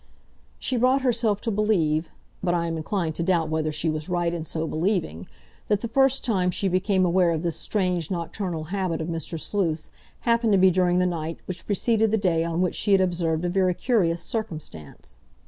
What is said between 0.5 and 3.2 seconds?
She brought herself to believe—but I am inclined